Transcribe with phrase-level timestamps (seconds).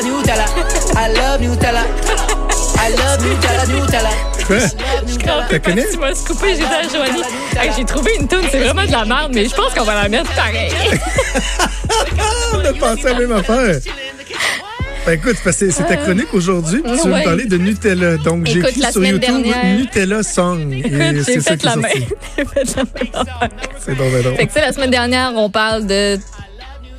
[0.00, 0.44] Nutella, Nutella.
[0.96, 1.84] I love Nutella.
[2.78, 4.10] I love Nutella, Nutella.
[5.06, 5.84] Je comprends pas connais?
[5.84, 7.22] que tu m'as scoopé, j'ai dit à Joanie.
[7.60, 10.02] Hey, J'ai trouvé une toune, c'est vraiment de la merde, mais je pense qu'on va
[10.02, 10.70] la mettre pareil.
[12.54, 13.76] On a pensé à la même affaire.
[15.04, 17.20] Ben écoute, parce que c'est ta chronique aujourd'hui, puis tu veux Ouais.
[17.20, 18.16] me parler de Nutella.
[18.18, 20.72] Donc j'ai écrit la sur YouTube dernière- Nutella Song.
[20.72, 20.92] Écoute,
[21.24, 21.74] c'est j'ai fait la.
[22.38, 23.50] J'ai fait la même.
[23.84, 24.36] C'est donc ben drôle.
[24.36, 26.18] Fait que, tu sais, la semaine dernière, on parle de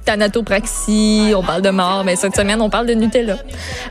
[0.05, 3.38] thanatopraxie, on parle de mort, mais cette semaine, on parle de Nutella.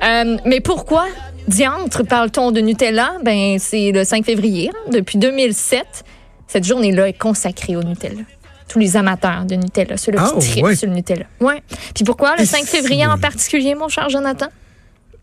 [0.05, 1.07] Euh, mais pourquoi,
[1.49, 3.15] diantre, parle-t-on de Nutella?
[3.25, 4.71] Ben, c'est le 5 février.
[4.71, 4.91] hein.
[4.93, 6.05] Depuis 2007,
[6.47, 8.23] cette journée-là est consacrée au Nutella.
[8.69, 10.75] Tous les amateurs de Nutella, ceux-là Ah, qui ouais.
[10.77, 11.25] sur le Nutella.
[11.41, 11.63] Ouais.
[11.95, 14.47] Puis pourquoi le Et 5 si, février en particulier, mon cher Jonathan?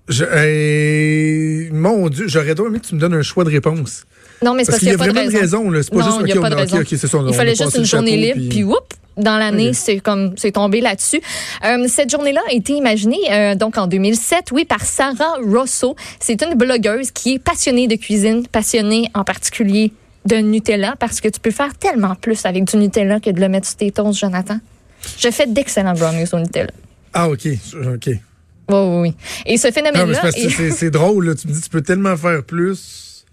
[0.08, 4.05] Je, euh, mon Dieu, j'aurais dû aimé que tu me donnes un choix de réponse.
[4.44, 5.71] Non, mais c'est Parce parce qu'il y a pas vraiment de une raison.
[5.83, 6.75] C'est pas Non, juste il y a OK, pas de on a- raison.
[6.77, 7.17] OK, OK, c'est ça.
[7.17, 10.53] on- Il fallait juste une journée libre, puis- puis whoop, dans l'année, c'est comme c'est
[10.53, 11.21] tombé là-dessus.
[11.65, 15.95] Euh, cette journée-là a été imaginée euh, donc en 2007, oui, par Sarah Rosso.
[16.19, 19.91] C'est une blogueuse qui est passionnée de cuisine, passionnée en particulier
[20.25, 23.49] de Nutella, parce que tu peux faire tellement plus avec du Nutella que de le
[23.49, 24.59] mettre sur tes toasts, Jonathan.
[25.17, 26.72] Je fais d'excellents brownies au Nutella.
[27.13, 27.47] Ah, OK.
[27.47, 28.07] OK.
[28.07, 28.17] Oui,
[28.69, 29.16] oui, oui.
[29.45, 30.31] Et ce phénomène-là...
[30.31, 31.27] c'est est- drôle.
[31.27, 31.35] là.
[31.35, 33.25] Tu me dis, tu peux tellement faire plus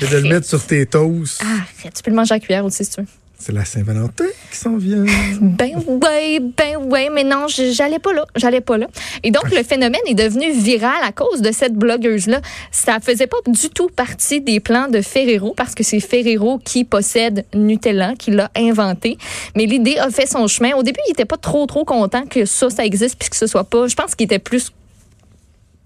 [0.00, 1.40] que de le mettre sur tes toasts.
[1.44, 3.06] Ah, arrête, tu peux le manger à cuillère aussi, si tu veux.
[3.40, 5.04] C'est la Saint-Valentin qui s'en vient.
[5.40, 8.88] Ben ouais, ben ouais, mais non, j'allais pas là, j'allais pas là.
[9.22, 12.40] Et donc le phénomène est devenu viral à cause de cette blogueuse là.
[12.72, 16.84] Ça faisait pas du tout partie des plans de Ferrero parce que c'est Ferrero qui
[16.84, 19.18] possède Nutella, qui l'a inventé.
[19.54, 20.72] Mais l'idée a fait son chemin.
[20.74, 23.46] Au début, il était pas trop trop content que ça ça existe puis que ce
[23.46, 23.86] soit pas.
[23.86, 24.72] Je pense qu'il était plus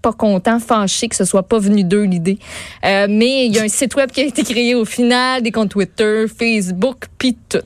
[0.03, 2.37] pas content, fâché que ce soit pas venu d'eux l'idée.
[2.85, 5.51] Euh, mais il y a un site web qui a été créé au final, des
[5.51, 7.57] comptes Twitter, Facebook, puis tout.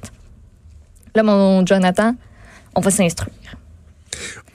[1.15, 2.15] Là, mon Jonathan,
[2.75, 3.33] on va s'instruire.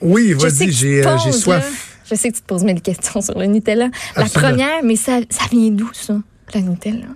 [0.01, 1.47] Oui, vas-y, j'ai euh, soif.
[1.47, 1.61] là.
[2.09, 3.89] Je sais que tu te poses mille questions sur le Nutella.
[4.15, 6.15] La première, mais ça, ça vient d'où, ça,
[6.55, 7.07] le Nutella?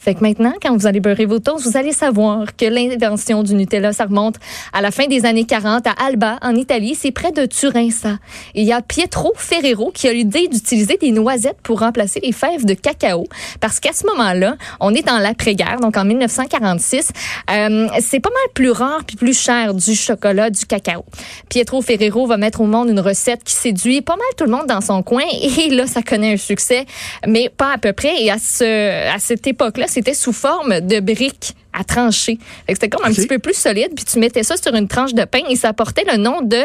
[0.00, 3.54] Fait que maintenant, quand vous allez beurrer vos toasts, vous allez savoir que l'invention du
[3.54, 4.36] Nutella, ça remonte
[4.72, 6.94] à la fin des années 40 à Alba, en Italie.
[6.98, 8.16] C'est près de Turin, ça.
[8.54, 12.64] Il y a Pietro Ferrero qui a l'idée d'utiliser des noisettes pour remplacer les fèves
[12.64, 13.26] de cacao.
[13.60, 17.10] Parce qu'à ce moment-là, on est dans l'après-guerre, donc en 1946.
[17.50, 21.04] Euh, c'est pas mal plus rare puis plus cher du chocolat, du cacao.
[21.50, 24.66] Pietro Ferrero va mettre au monde une recette qui séduit pas mal tout le monde
[24.66, 25.24] dans son coin.
[25.58, 26.86] Et là, ça connaît un succès,
[27.26, 28.22] mais pas à peu près.
[28.22, 32.38] Et à, ce, à cette époque-là, c'était sous forme de briques à trancher.
[32.68, 35.24] C'était comme un petit peu plus solide, puis tu mettais ça sur une tranche de
[35.24, 36.58] pain et ça portait le nom de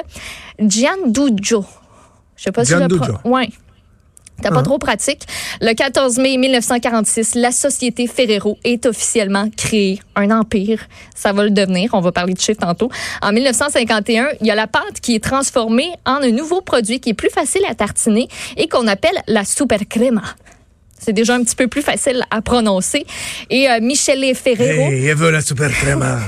[0.59, 1.66] Giandujo.
[2.35, 3.14] Je sais pas si je le Giandujo.
[3.24, 3.50] Ouais.
[4.41, 4.64] T'as pas Ah.
[4.64, 5.22] trop pratique.
[5.62, 10.02] Le 14 mai 1946, la société Ferrero est officiellement créée.
[10.18, 10.81] Un empire.
[11.16, 11.91] Ça va le devenir.
[11.94, 12.90] On va parler de chiffres tantôt.
[13.22, 17.12] En 1951, il y a la pâte qui est transformée en un nouveau produit qui
[17.12, 18.28] est plus facile à tartiner
[18.58, 20.24] et qu'on appelle la super crema.
[21.06, 23.06] C'est déjà un petit peu plus facile à prononcer.
[23.52, 26.20] Et euh, Michele Ferrero, Hey, la super crema.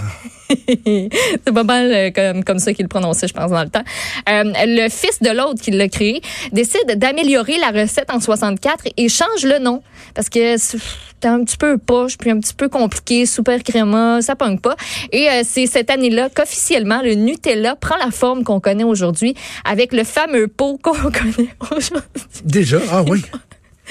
[0.68, 3.84] c'est pas mal euh, comme, comme ça qu'il le prononçait, je pense, dans le temps.
[4.30, 6.22] Euh, le fils de l'autre qui l'a créé
[6.52, 9.82] décide d'améliorer la recette en 64 et change le nom
[10.14, 10.78] parce que c'est
[11.18, 14.76] c'était un petit peu poche puis un petit peu compliqué, super créma, ça pogne pas.
[15.12, 19.34] Et euh, c'est cette année-là qu'officiellement le Nutella prend la forme qu'on connaît aujourd'hui
[19.66, 22.04] avec le fameux pot qu'on connaît aujourd'hui.
[22.44, 22.78] Déjà?
[22.92, 23.24] Ah oui.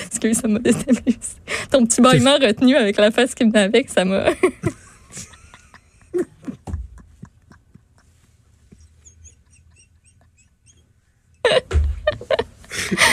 [0.05, 1.19] Excuse, ça m'a déstabilisé.
[1.71, 4.27] Ton petit bâillement retenu avec la face qui venait avec, ça m'a...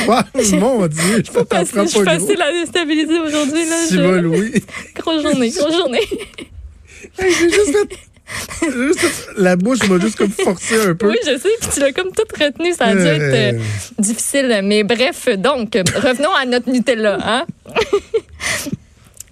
[0.07, 3.65] Ouais, mon Dieu, je prends Facile, je suis pas facile à déstabiliser aujourd'hui.
[3.69, 4.63] Là, je- Louis.
[4.95, 6.01] Grosse journée, grosse journée.
[7.17, 7.97] Hey, J'ai juste fait...
[8.61, 11.09] juste La bouche m'a juste comme forcé un peu.
[11.09, 13.15] Oui, je sais, puis tu l'as comme tout retenu, ça a dû Euh.
[13.15, 13.59] être euh,
[13.99, 14.61] difficile.
[14.63, 17.17] Mais bref, donc, revenons à notre Nutella.
[17.21, 17.45] Hein?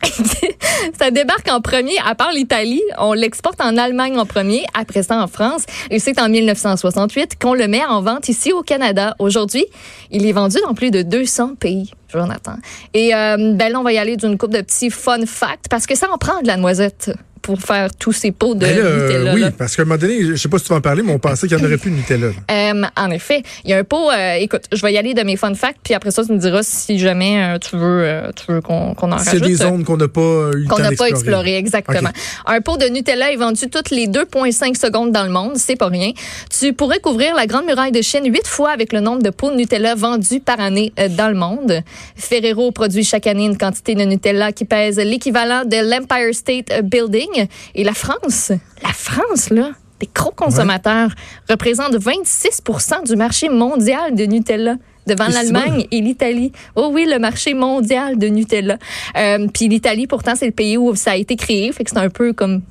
[1.00, 5.18] ça débarque en premier, à part l'Italie, on l'exporte en Allemagne en premier, après ça
[5.22, 9.16] en France, et c'est en 1968 qu'on le met en vente ici au Canada.
[9.20, 9.66] Aujourd'hui,
[10.12, 12.56] il est vendu dans plus de 200 pays, Jonathan.
[12.94, 15.86] Et euh, ben là, on va y aller d'une coupe de petits fun facts, parce
[15.86, 18.84] que ça en prend de la noisette pour faire tous ces pots de Ben là,
[18.84, 19.34] Nutella.
[19.34, 19.50] oui, là.
[19.50, 21.18] parce qu'à un moment donné, je sais pas si tu vas en parler, mais on
[21.18, 22.28] pensait qu'il n'y en aurait plus de Nutella.
[22.52, 24.12] Euh, en effet, il y a un pot.
[24.12, 26.38] euh, écoute, je vais y aller de mes fun facts, puis après ça, tu me
[26.38, 29.42] diras si jamais euh, tu veux, euh, tu veux qu'on qu'on en rajoute.
[29.42, 32.10] des zones qu'on n'a pas euh, eu qu'on n'a pas exploré, exactement.
[32.46, 35.88] Un pot de Nutella est vendu toutes les 2,5 secondes dans le monde, c'est pas
[35.88, 36.12] rien.
[36.50, 39.52] Tu pourrais couvrir la Grande Muraille de Chine huit fois avec le nombre de pots
[39.52, 41.82] de Nutella vendus par année euh, dans le monde.
[42.16, 47.48] Ferrero produit chaque année une quantité de Nutella qui pèse l'équivalent de l'Empire State Building.
[47.76, 48.52] Et la France,
[48.84, 51.12] la France, là, des gros consommateurs,
[51.50, 52.62] représentent 26
[53.06, 54.76] du marché mondial de Nutella
[55.08, 56.52] devant l'Allemagne et l'Italie.
[56.76, 58.78] Oh oui, le marché mondial de Nutella.
[59.18, 61.98] Euh, Puis l'Italie, pourtant, c'est le pays où ça a été créé, fait que c'est
[61.98, 62.62] un peu comme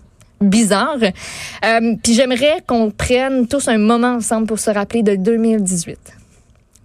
[0.40, 0.96] bizarre.
[1.02, 5.98] Euh, Puis j'aimerais qu'on prenne tous un moment ensemble pour se rappeler de 2018.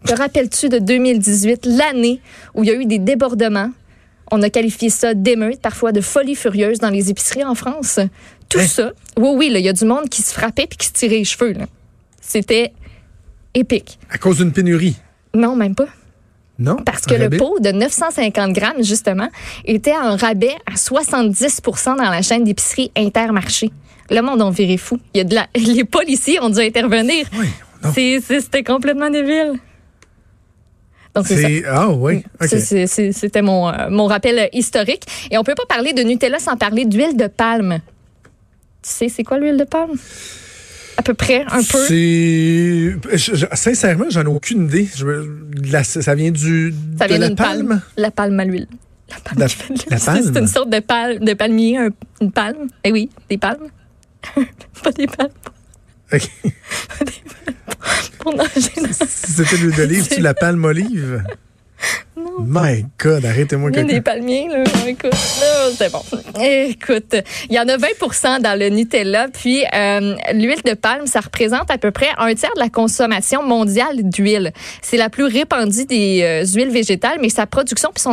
[0.06, 2.22] Te rappelles-tu de 2018, l'année
[2.54, 3.72] où il y a eu des débordements?
[4.32, 8.00] On a qualifié ça d'émeute, parfois de folie furieuse dans les épiceries en France.
[8.50, 8.68] Tout Hein?
[8.68, 11.18] ça, oui, oui, il y a du monde qui se frappait puis qui se tirait
[11.18, 11.54] les cheveux.
[12.22, 12.74] C'était
[13.54, 13.98] épique.
[14.10, 14.96] À cause d'une pénurie.
[15.36, 15.88] Non, même pas.
[16.58, 16.78] Non?
[16.78, 19.28] Parce que le pot de 950 grammes, justement,
[19.66, 23.72] était en rabais à 70% dans la chaîne d'épicerie Intermarché.
[24.10, 24.98] Le monde en viré fou.
[25.14, 25.48] Il y a de la...
[25.56, 27.26] Les policiers ont dû intervenir.
[27.38, 27.48] Oui,
[28.42, 29.54] C'était complètement débile.
[31.70, 32.24] Ah, oui.
[32.42, 32.48] OK.
[32.48, 35.04] C'est- c'est- c'est- C'était mon, euh, mon rappel euh, historique.
[35.32, 37.80] Et on peut pas parler de Nutella sans parler d'huile de palme.
[38.82, 39.94] Tu sais, c'est quoi l'huile de palme?
[40.98, 41.86] À peu près, un peu?
[41.88, 42.96] C'est.
[43.18, 44.88] je- je- sincèrement, j'en ai aucune idée.
[44.96, 45.06] Je
[45.72, 46.74] la- ça vient du.
[46.98, 47.82] Ça de vient la d'une palme.
[47.98, 48.68] La palme à l'huile.
[49.10, 50.38] La palme La- la C'est- C'est palme?
[50.38, 51.90] une sorte de, palme, de palmier, un-
[52.22, 52.68] une palme.
[52.84, 53.68] Eh oui, des palmes.
[54.84, 55.30] pas des palmes
[56.14, 56.30] OK.
[58.20, 58.72] pour nager.
[58.78, 61.24] dans- Si c'était l'huile d'olive, tu la palme olive?
[62.18, 62.46] Non.
[62.46, 64.02] My God, arrêtez-moi a des quelqu'un.
[64.02, 64.64] palmiers, là.
[64.88, 66.02] Écoute, là, c'est bon.
[66.42, 67.16] Écoute,
[67.50, 69.28] il y en a 20% dans le Nutella.
[69.34, 73.44] Puis, euh, l'huile de palme, ça représente à peu près un tiers de la consommation
[73.44, 74.54] mondiale d'huile.
[74.82, 78.04] C'est la plus répandue des euh, huiles végétales, mais sa production puis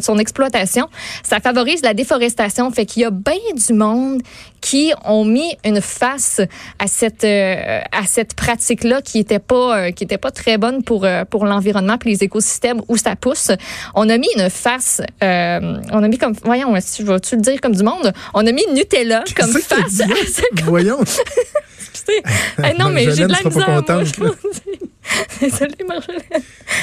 [0.00, 0.88] son exploitation,
[1.22, 2.70] ça favorise la déforestation.
[2.70, 4.22] Fait qu'il y a bien du monde
[4.60, 6.40] qui ont mis une face
[6.78, 10.58] à cette euh, à cette pratique là qui était pas euh, qui était pas très
[10.58, 13.50] bonne pour euh, pour l'environnement puis les écosystèmes où ça pousse.
[13.94, 17.42] On a mis une face euh, on a mis comme voyons tu vas tu le
[17.42, 20.98] dire comme du monde, on a mis Nutella comme face à ce Voyons.
[20.98, 22.22] côté.
[22.58, 24.18] Eh non mais j'ai de la sera pas misère.
[24.18, 24.70] moi, je.
[25.40, 26.22] Désolée Marjolaine.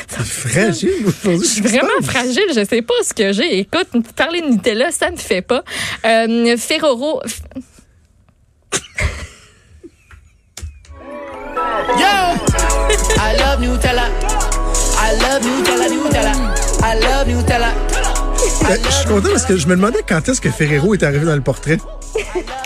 [0.07, 1.47] C'est fragile aujourd'hui.
[1.47, 3.59] Je suis vraiment fragile, je sais pas ce que j'ai.
[3.59, 5.63] Écoute, parler de Nutella, ça me fait pas.
[6.06, 7.21] Euh, Ferrero,
[11.57, 12.15] Yo!
[13.18, 14.07] I love Nutella.
[15.00, 16.33] I love Nutella, Nutella.
[16.83, 17.74] I love Nutella.
[18.69, 21.25] Euh, je suis content parce que je me demandais quand est-ce que Ferrero est arrivé
[21.25, 21.80] dans le portrait.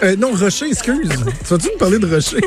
[0.03, 1.09] Euh, non, Rocher, excuse.
[1.09, 2.41] Tu vas-tu me parler de Rocher?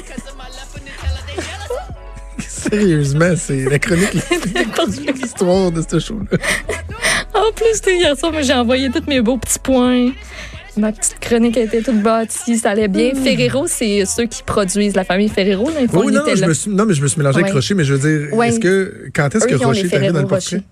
[2.38, 4.12] Sérieusement, c'est la chronique
[5.14, 6.38] l'histoire de ce show-là.
[7.35, 10.11] En plus, tu sais, hier soir, j'ai envoyé tous mes beaux petits points.
[10.76, 13.14] Ma petite chronique a été toute bâtie, ça allait bien.
[13.14, 15.68] Ferrero, c'est ceux qui produisent la famille Ferrero.
[15.70, 16.08] Là, Hmm.
[16.08, 17.52] Le non, je me suis, non, mais je me suis mélangé avec.
[17.52, 18.48] Rocher, mais je veux dire, Ouais.
[18.48, 20.62] est-ce que, quand est-ce que Rocher est arrivé dans le portrait?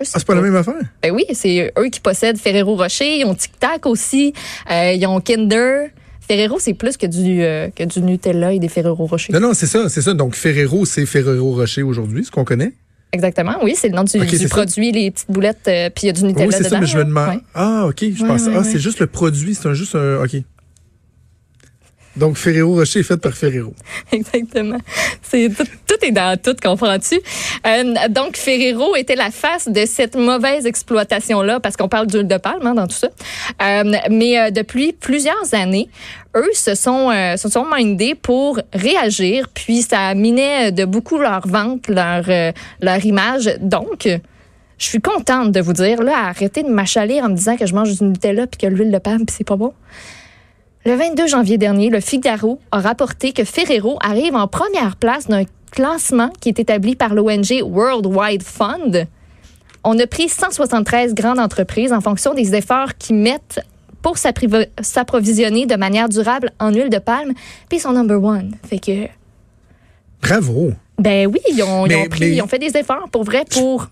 [0.00, 0.74] Ah, c'est pas la même affaire?
[1.02, 3.20] Ben oui, c'est eux qui possèdent Ferrero Rocher.
[3.20, 4.34] Ils ont Tic Tac aussi.
[4.70, 5.88] Euh, ils ont Kinder.
[6.20, 9.32] Ferrero, c'est plus que du, euh, que du Nutella et des Ferrero Rocher.
[9.32, 10.12] Non, non, c'est ça, c'est ça.
[10.12, 12.72] Donc, Ferrero, c'est Ferrero Rocher aujourd'hui, ce qu'on connaît.
[13.12, 14.48] Exactement, oui, c'est le nom du, du ça.
[14.48, 16.86] produit, les petites boulettes, euh, puis il y a du Nutella oui, c'est ça, mais
[16.86, 17.28] je me demande.
[17.36, 17.40] Ouais.
[17.54, 18.42] Ah, OK, je Ouais, pense.
[18.46, 20.22] ouais, ah, c'est juste le produit, c'est un, juste un.
[20.22, 20.36] OK.
[22.18, 23.72] Donc, Ferrero Rocher est fait par Ferrero.
[24.12, 24.78] Exactement.
[25.22, 27.20] C'est tout, est dans tout, comprends-tu?
[27.66, 32.36] Euh, donc, Ferrero était la face de cette mauvaise exploitation-là, parce qu'on parle d'huile de
[32.36, 33.08] palme hein, dans tout ça.
[33.62, 35.88] Euh, mais euh, depuis plusieurs années,
[36.36, 41.88] eux se sont, se sont mindés pour réagir, puis ça minait de beaucoup leur vente,
[41.88, 42.24] leur,
[42.80, 43.50] leur image.
[43.60, 44.06] Donc,
[44.78, 47.74] je suis contente de vous dire, là, arrêtez de m'achaler en me disant que je
[47.74, 49.72] mange du Nutella puis que l'huile de palme, puis c'est pas bon.
[50.84, 55.44] Le 22 janvier dernier, le Figaro a rapporté que Ferrero arrive en première place d'un
[55.70, 59.06] classement qui est établi par l'ONG World Wide Fund.
[59.84, 63.60] On a pris 173 grandes entreprises en fonction des efforts qu'ils mettent
[64.02, 67.32] pour s'approvisionner de manière durable en huile de palme,
[67.68, 68.54] puis ils sont number one.
[68.66, 69.08] Fait que,
[70.22, 70.72] Bravo.
[70.98, 73.24] ben oui, ils ont, ils Mais- ont pris, mais- ils ont fait des efforts pour
[73.24, 73.88] vrai pour,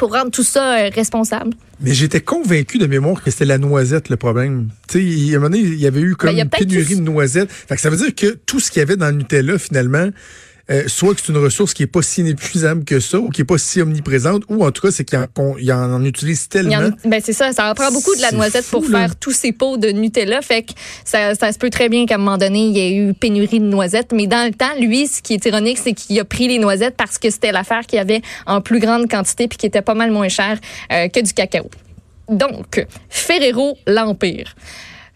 [0.00, 1.52] pour rendre tout ça euh, responsable.
[1.78, 4.70] Mais j'étais convaincu de mémoire que c'était la noisette le problème.
[4.88, 6.42] Tu sais, il y a un moment donné, il y avait eu comme Ben, a
[6.44, 7.52] une pénurie de noisettes.
[7.52, 10.08] Fait que ça veut dire que tout ce qu'il y avait dans le Nutella, finalement,
[10.70, 13.40] euh, soit que c'est une ressource qui est pas si inépuisable que ça, ou qui
[13.40, 16.76] est pas si omniprésente, ou en tout cas, c'est qu'il en, en, utilise tellement.
[16.76, 19.00] en- ben c'est ça, ça en prend beaucoup de la noisette fou, pour là.
[19.00, 20.40] faire tous ces pots de Nutella.
[20.42, 20.72] Fait que
[21.04, 23.60] ça, ça se peut très bien qu'à un moment donné, il y ait eu pénurie
[23.60, 24.12] de noisettes.
[24.12, 26.94] Mais dans le temps, lui, ce qui est ironique, c'est qu'il a pris les noisettes
[26.96, 29.94] parce que c'était l'affaire qu'il y avait en plus grande quantité puis qui était pas
[29.94, 30.58] mal moins cher
[30.92, 31.68] euh, que du cacao.
[32.28, 34.54] Donc, Ferrero, l'Empire.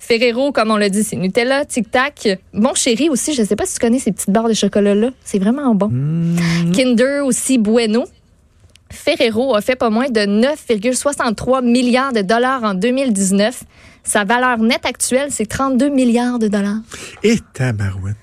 [0.07, 2.29] Ferrero, comme on l'a dit, c'est Nutella, Tic Tac.
[2.53, 5.09] Mon chéri aussi, je sais pas si tu connais ces petites barres de chocolat-là.
[5.25, 5.91] C'est vraiment bon.
[6.75, 8.05] Kinder aussi, Bueno.
[8.91, 13.65] Ferrero a fait pas moins de 9,63 milliards de dollars en 2019.
[14.05, 16.83] Sa valeur nette actuelle, c'est 32 milliards de dollars.
[17.23, 18.17] Et tabarouette.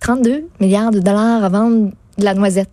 [0.00, 2.70] 32 milliards de dollars à vendre de la noisette.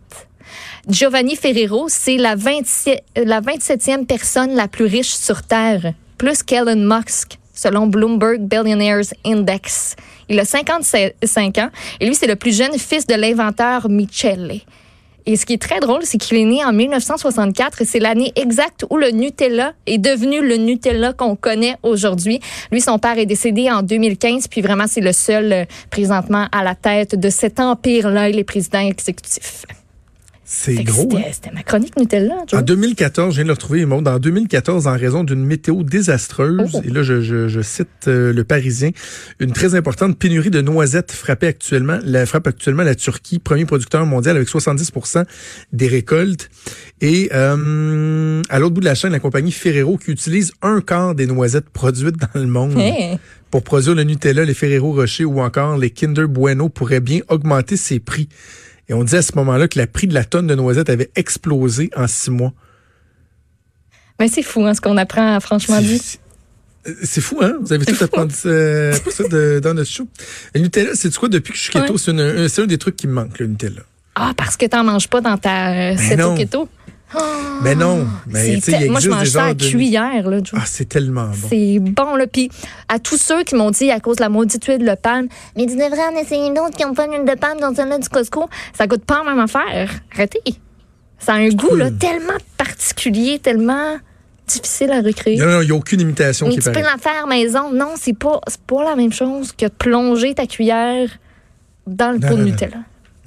[0.87, 6.77] Giovanni Ferrero, c'est la, 27, la 27e personne la plus riche sur Terre, plus qu'Elon
[6.77, 9.95] Musk, selon Bloomberg Billionaires Index.
[10.29, 14.61] Il a 55 ans et lui, c'est le plus jeune fils de l'inventeur Michele.
[15.25, 18.31] Et ce qui est très drôle, c'est qu'il est né en 1964 et c'est l'année
[18.35, 22.39] exacte où le Nutella est devenu le Nutella qu'on connaît aujourd'hui.
[22.71, 26.63] Lui, son père est décédé en 2015, puis vraiment, c'est le seul euh, présentement à
[26.63, 29.65] la tête de cet empire-là, il est président exécutif.
[30.43, 31.03] C'est gros.
[31.09, 31.29] C'était hein?
[31.31, 32.59] c'était ma chronique Nutella, Joe.
[32.59, 36.71] En 2014, je viens de le retrouver, Maud, en 2014, en raison d'une météo désastreuse,
[36.73, 36.81] Oh.
[36.83, 38.89] et là, je, je- je cite euh, le Parisien,
[39.39, 44.05] une très importante pénurie de noisettes frappait actuellement, la, frappe actuellement la Turquie, premier producteur
[44.05, 44.91] mondial avec 70
[45.71, 46.49] des récoltes.
[47.01, 51.15] Et euh, à l'autre bout de la chaîne, la compagnie Ferrero qui utilise un quart
[51.15, 53.17] des noisettes produites dans le monde Hey.
[53.51, 57.77] pour produire le Nutella, les Ferrero Rocher ou encore les Kinder Bueno pourraient bien augmenter
[57.77, 58.27] ses prix.
[58.91, 61.09] Et on disait à ce moment-là que le prix de la tonne de noisettes avait
[61.15, 62.51] explosé en six mois.
[64.19, 65.97] Mais c'est fou, hein, ce qu'on apprend, franchement dit.
[65.97, 66.19] C'est-
[67.03, 67.53] C'est fou, hein?
[67.61, 68.49] Vous avez tout appris ça,
[68.95, 70.07] appris ça de- dans notre show.
[70.55, 71.29] Le Nutella, c'est quoi?
[71.29, 72.49] Depuis que je suis keto, Ouais.
[72.49, 73.83] c'est un, des trucs qui me manque, le Nutella.
[74.15, 76.35] Ah, parce que t'en manges pas dans ta euh, Ben
[77.13, 77.23] recette non.
[77.23, 77.61] au keto.
[77.63, 80.59] Mais non, mais C'est tu sais, Moi, je mange ça à de- cuillère, là, Joe.
[80.61, 81.47] Ah, c'est tellement bon.
[81.49, 82.27] C'est bon, là.
[82.27, 82.49] Puis
[82.89, 85.65] à tous ceux qui m'ont dit à cause de la maudite huile de palme, mais
[85.65, 88.49] tu devrais en essayer d'autres qui ont pas d'huile de palme dans celle-là du Costco.
[88.77, 89.89] Ça goûte pas la même affaire.
[90.13, 90.39] Arrêtez.
[91.19, 93.97] Ça a un goût, là, tellement particulier, tellement
[94.47, 95.37] difficile à recréer.
[95.37, 97.71] Non, non, il n'y a aucune imitation Mais qui tu peux la faire maison.
[97.71, 101.09] Non, c'est pas, c'est pas la même chose que de plonger ta cuillère
[101.85, 102.45] dans le Non, pot de non.
[102.47, 102.77] Nutella.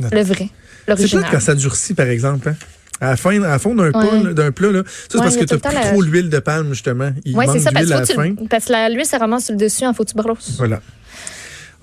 [0.00, 0.08] Non.
[0.10, 1.22] Le vrai, C'est l'original.
[1.22, 2.48] plate quand ça durcit, par exemple.
[2.48, 2.56] Hein?
[3.04, 3.90] À la fin, à la fin d'un Ouais.
[3.92, 6.38] plat, d'un plat, là, ça, c'est Ouais, parce que tu as la- trop l'huile de
[6.38, 7.10] palme, justement.
[7.26, 8.34] Oui, c'est ça, parce à la fin.
[8.48, 10.54] parce que l'huile se ramasse sur le dessus, il faut que tu brosses.
[10.58, 10.80] Voilà.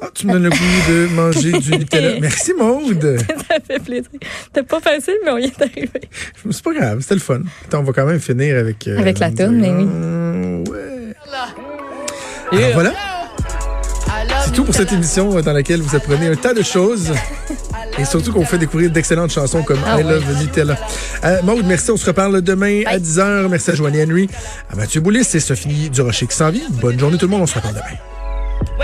[0.03, 0.55] Ah, tu me donnes le goût
[0.89, 2.19] de manger du Nutella.
[2.21, 3.17] Merci, Maude.
[3.49, 4.09] ça fait plaisir.
[4.45, 5.89] C'était pas facile, mais on y est arrivé.
[6.49, 7.41] C'est pas grave, c'était le fun.
[7.67, 8.87] Attends, on va quand même finir avec...
[8.87, 10.71] euh, Avec la toune, mais oui.
[10.71, 11.15] Ouais.
[12.51, 12.93] Alors voilà,
[14.45, 17.13] c'est tout pour cette émission euh, dans laquelle vous apprenez un tas de choses.
[17.99, 20.03] Et surtout qu'on fait découvrir d'excellentes chansons comme Ah I.
[20.03, 20.77] Love Nutella.
[21.23, 21.91] Euh, Maude, merci.
[21.91, 23.01] On se reparle demain à Bye.
[23.01, 23.47] 10h.
[23.49, 24.29] Merci à Joanie Henry,
[24.71, 26.67] à Mathieu Boulis et Sophie Durocher qui s'en vient.
[26.69, 27.41] Bonne journée tout le monde.
[27.41, 28.20] On se reparle demain.